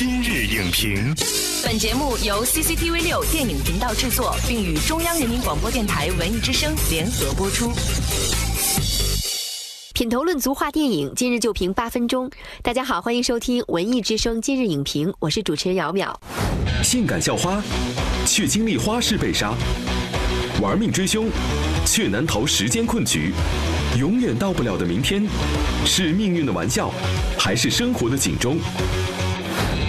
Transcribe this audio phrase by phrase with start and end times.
[0.00, 1.14] 今日影评，
[1.62, 7.70] 本节目由 CCTV 六电影频道制作，并与中央人民广播电台文艺之声联合播出。
[9.92, 12.30] 品头论足话电影，今日就评八分钟。
[12.62, 16.14] 大家好，欢迎收听文艺之声今日影评，我是主持人姚淼。
[16.82, 17.62] 性感校花，
[18.24, 19.52] 却经历花式被杀；
[20.62, 21.28] 玩命追凶，
[21.84, 23.34] 却难逃时间困局。
[23.98, 25.22] 永远到不了的明天，
[25.84, 26.90] 是命运的玩笑，
[27.38, 28.56] 还是生活的警钟？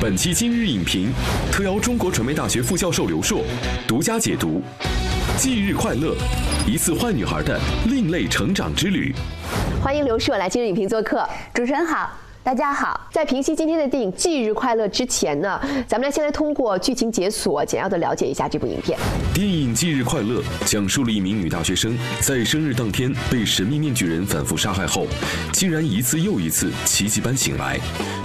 [0.02, 1.14] 本期今日影评
[1.52, 3.44] 特邀中国传媒大学副教授刘硕
[3.88, 4.60] 独家解读
[5.40, 6.16] 《忌日快乐》，
[6.68, 9.14] 一次坏女孩的另类成长之旅。
[9.80, 11.24] 欢迎刘硕来今日影评做客，
[11.54, 12.10] 主持人好。
[12.44, 18.98] 大家好，在平息今天的电影《忌日快乐》之前呢，咱们来先来通过剧情解锁，简要的了解一下这部影片。
[19.32, 25.06] 电影《忌日快乐》讲述了一名女大学生在生日当天被神秘面具人反复杀害后，
[25.54, 27.80] 竟然一次又一次奇迹般醒来，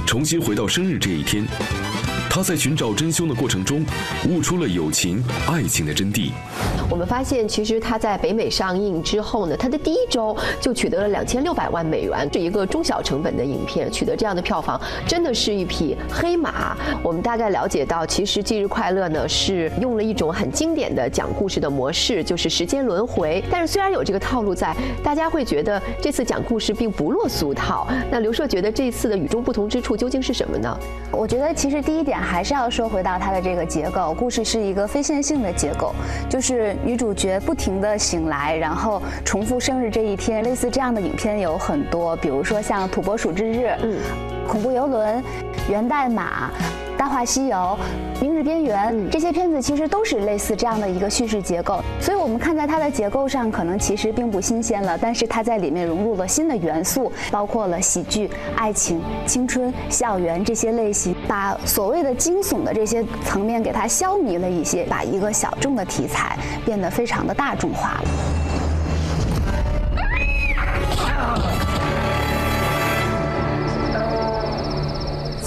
[0.06, 1.47] 重新回到生日这一天。
[2.37, 3.83] 她在寻找真凶的过程中，
[4.29, 6.33] 悟出了友情、爱情的真谛。
[6.91, 14.78] 我们发现，其实他在北美上映之后呢，他的第一周就取得了两千六百万美元，是一个中小成本的影片，取得这样的票房，
[15.09, 16.77] 真的是一匹黑马。
[17.03, 23.43] 我们大概了解到，其实《忌日快乐》呢是用了一种很经典的讲故事的模式，就是时间轮回。
[23.50, 27.89] 但是虽然有这个套路在，大家会觉得这次讲故事并不落俗套。
[28.11, 30.78] 那刘硕觉得这次的与众不同之处究竟是什么呢？
[31.11, 35.94] 我觉得其实第一点还是要说回到它的这个结构，故事是一个非线性的结构，
[36.28, 40.42] 就是女主角不停地醒来，然后重复生日这一天。
[40.42, 43.66] 类似这样的影片有很多，比如说像《土拨鼠之日》、
[44.48, 45.22] 恐怖游轮、
[45.69, 46.50] 源代码。
[46.98, 47.56] 《大话西游》
[48.22, 54.97] 《明日边缘》这些片子其实都是类似这样的一个叙事结构，所以我们看在它的结构上，可能其实并不新鲜了。
[54.97, 68.46] 但是它在里面融入了新的元素，包括了喜剧、爱情、青春、校园这些类型，把所谓的惊悚的这些层面给它消弭了一些，把一个小众的题材变得非常的大众化了。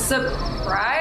[0.09, 0.98] surprise.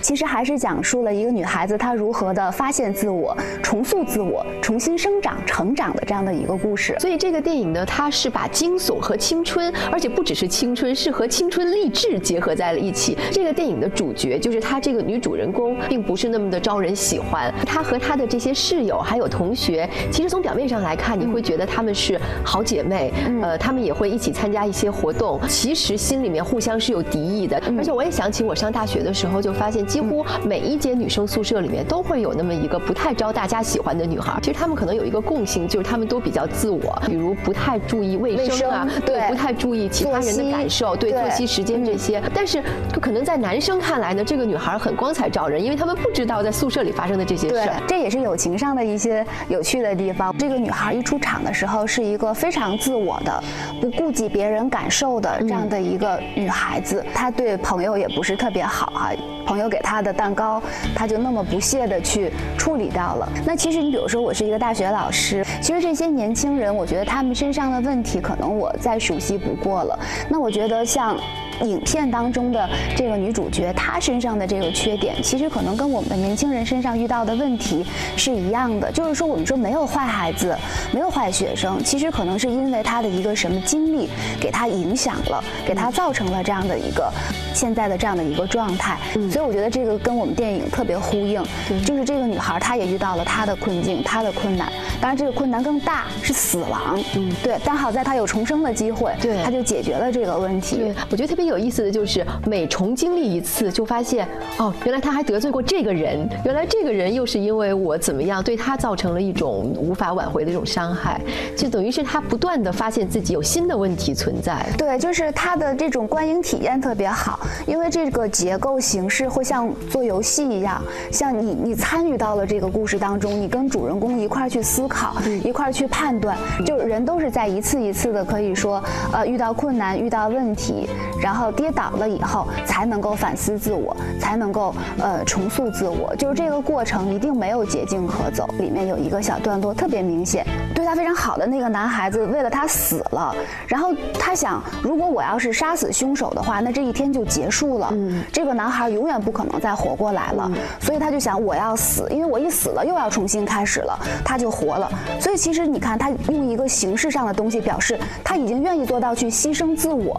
[0.00, 6.96] 其实还是讲述了一个女孩子她如何的发现自我、重塑自我、重新生长、成长的这样的一个故事。
[6.98, 13.16] 所以这个电影呢，它是把惊悚和青春，而且不只是青春，是和青春励志结合在了一起。
[13.30, 17.52] 这个电影的主角就是她这个女主人公，并不是那么的招人喜欢。
[17.64, 25.40] 她和她的这些室友还有同学，其实从表面上来看，你会觉得她们是好姐妹，呃，她们也会一起参加一些活动。
[25.48, 27.62] 其实心里面互相是有敌意的。
[27.78, 29.82] 而且我也想起我上大学的时候，就发现。
[29.92, 34.38] 几乎每一间女生宿舍里面都会有那么一个不太招大家喜欢的女孩。
[34.40, 42.22] 其实她们可能有一个共性，就是她们都比较自我，比如不太注意卫生啊，对，不太注意其他人的感受，对，作息时间这些。
[42.32, 42.62] 但是
[43.00, 47.82] 可能在男生看来呢，这个女孩很光彩照人，因为他们不知道在宿舍里发生的这些事儿。
[47.86, 50.34] 这也是友情上的一些有趣的地方。
[50.38, 53.42] 这个女孩一出场的时候是一个非常自我的、
[53.80, 59.10] 不顾及别人感受的这样的一个女孩子，她对朋友也不是特别好啊，
[59.46, 59.78] 朋友给。
[59.82, 60.62] 他的蛋糕，
[60.94, 63.28] 他就那么不屑的去处理掉了。
[63.44, 69.98] 那其实你比如说，我是一个大学老师，其实这些年轻人，我觉得他们身上的问题，可能我再熟悉不过了。
[70.30, 71.14] 那我觉得像。
[71.62, 77.84] 影片当中的这个女主角，她身上的这个缺点，其实可能跟我们的年轻人身上遇到的问题
[78.16, 78.90] 是一样的。
[78.90, 80.56] 就是说，我们说没有坏孩子，
[80.92, 84.08] 没有坏学生，其实可能是因为他的一个什么经历
[84.40, 87.10] 给他影响了，给他造成了这样的一个
[87.54, 88.98] 现在的这样的一个状态。
[89.30, 91.42] 所以我觉得这个跟我们电影特别呼应，
[91.84, 94.70] 就是这个女孩她也遇到了她的困境，她的困难。
[95.00, 97.02] 当然，这个困难更大是死亡。
[97.16, 97.56] 嗯，对。
[97.64, 100.76] 但好在她有重生的机会，对，她就解决了这个问题。
[100.76, 101.51] 对，我觉得特别有。
[101.52, 104.26] 有意思的就是，每重经历一次，就发现
[104.56, 111.20] 哦，原来他还得罪过这个人，原来这个人又是因为我怎么样对他造成了一种无法挽回的一种伤害，
[111.54, 114.66] 就等于是他不断的发现自己有新的问题存在。
[114.78, 126.34] 对，就是他的这种观影体验特别好，因为这个结构形式会像做游戏一样，像你你参与到了这个故事当中，你跟主人公一块儿去思考，一块儿去判断，
[126.64, 128.82] 就人都是在一次一次的可以说
[129.12, 130.88] 呃遇到困难遇到问题，
[131.22, 131.31] 然后。
[131.52, 136.14] 跌倒了以后，才能够反思自我，才能够呃重塑自我。
[136.16, 138.46] 就是这个过程一定没有捷径可走。
[138.58, 143.34] 里面有一个小段落特别明显，对他非常好的那个男孩子为了他死了，
[143.66, 147.88] 然后他想，如果我要是杀死凶手的话，那这一天就结束了。
[147.92, 150.50] 嗯，这个男孩永远不可能再活过来了。
[150.80, 154.90] 所以他就想，我要死，因为我一死了又要重新开始了，他就活了。
[155.18, 160.14] 所以其实你看，他用一个形式上的东西表示他已经愿意做到去牺牲自我，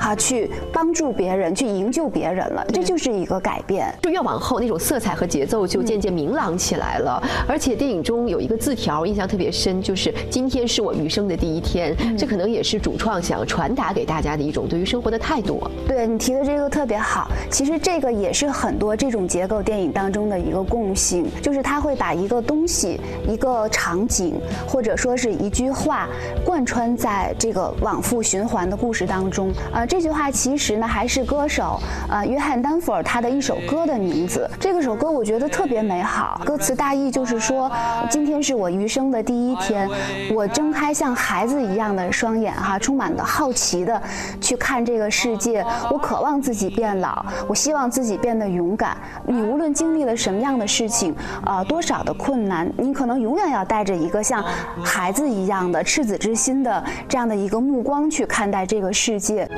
[0.00, 0.50] 哈，去。
[0.72, 2.64] 帮助别人，去营救别人了。
[2.72, 3.92] 这就是一个改变。
[4.02, 7.22] 就越往后，那种色彩和节奏就渐渐明朗起来了。
[7.48, 11.94] 而且电影中有一个字条印象特别深，就是“今天是我余生的第一天”。
[12.18, 15.62] 这可能也是主创想传达给大家的一种对于生活的态度。
[15.86, 17.30] 对你提的这个特别好。
[17.50, 24.34] 其实这个也是很多这种结构电影当中的一个共性，就是他会把一个东西、一个场景，
[24.66, 26.08] 或者说是一句话，
[26.44, 29.52] 贯穿在这个往复循环的故事当中。
[29.72, 34.46] 啊，这句话其其实呢还是歌手啊约翰丹佛尔他的一首歌的名字。
[34.60, 37.72] 这个首歌我觉得特别美好，歌词大意就是说，
[38.10, 39.88] 今天是我余生的第一天，
[40.34, 44.02] 我睁开像孩子一样的双眼哈，充满的好奇的
[44.38, 47.24] 去看这个世界，我渴望自己变老。
[47.48, 48.94] 我希望自己变得勇敢。
[49.26, 54.44] 你无论经历了什么样的事情，啊，多少的困难，你可能永远要带着一个像
[54.84, 59.48] 孩子一样的赤子之心的这样的一个目光去看待这个世界。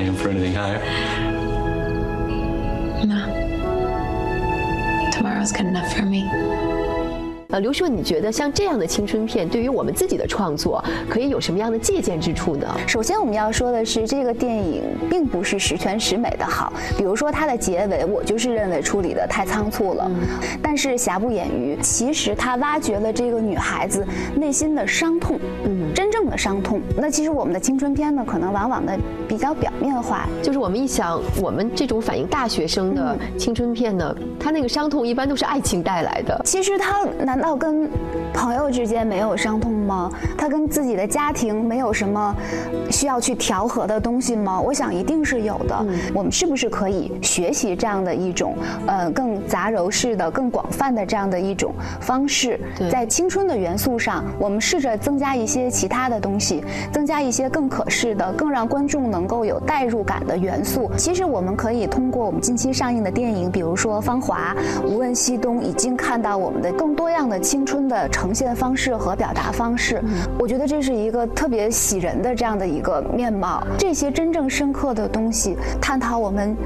[0.00, 0.78] aim for anything higher.
[3.04, 3.20] No.
[5.12, 6.69] Tomorrow's good enough for me.
[7.50, 12.66] 呃，刘硕，你觉得像这样的青春片，对于我们自己的创作，可以有什么样的借鉴之处呢？
[12.86, 16.72] 首先，我们要说的是，这个电影并不是十全十美的好。
[16.96, 20.08] 比如说，它的结尾，我就是认为处理的太仓促了。
[20.62, 24.06] 但是，瑕不掩瑜，其实它挖掘了这个女孩子
[24.36, 26.80] 内心的伤痛，嗯，真正的伤痛。
[26.96, 30.28] 那其实我们的青春片呢，可能往往的比较表面化。
[30.40, 36.40] 就是我们一想，我们这种反映大学生的青春片呢，它那个伤痛一般都是爱情带来的。
[36.44, 37.39] 其实它难。
[37.40, 37.88] 难道跟
[38.34, 40.12] 朋友之间没有伤痛吗？
[40.36, 42.36] 他跟自己的家庭没有什么
[42.90, 44.60] 需要去调和的东西吗？
[44.60, 45.86] 我想一定是有的。
[46.12, 48.54] 我们是不是可以学习这样的一种
[48.86, 52.60] 呃更杂糅式的、更广泛的这样的一种方式？
[52.90, 60.90] 在青春的元素上，我们试着增加一些其他的东西，增加一些更可视的、更让观众能够有代入感的元素。
[60.94, 64.54] 其实我们可以通过我们近期上映的电影，比如说《芳华》
[64.86, 67.29] 《无问西东》，已经看到我们的更多样。
[67.30, 70.02] 的青春的呈现方式和表达方式，
[70.38, 73.64] 我觉得这是一个特别喜人的这样的一个面貌。
[73.78, 76.56] 这些真正深刻的东西，探讨我们。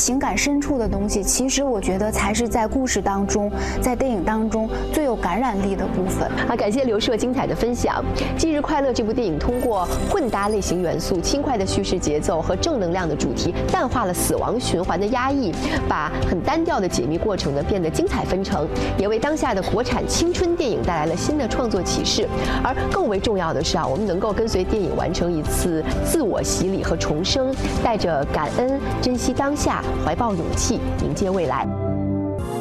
[0.00, 3.52] 情感深处的东西，其实我觉得才是在故事当中，
[3.82, 6.26] 在电影当中最有感染力的部分。
[6.48, 8.02] 好，感谢刘硕精彩的分享。
[8.34, 15.52] 《今日快乐》这部电影通过混搭类型元素、轻快的叙事节奏和正能量的主题，淡化了死亡循环的压抑，
[15.86, 22.26] 把很单调的解密过程呢变得精彩纷呈，也为当下的国产青春电影带来了新的创作启示。
[22.64, 27.54] 而更为重要的是啊，我们能够跟随电影完成一次自我洗礼和重生，
[27.84, 29.84] 带着感恩、珍惜当下。
[30.04, 31.66] 怀抱勇气，迎接未来。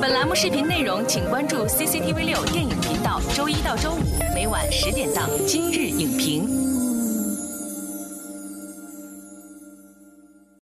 [0.02, 4.00] 本栏目视频内容，请关注 CCTV 六电影频道，周一到周五
[4.34, 6.48] 每晚十点档《今日影评》。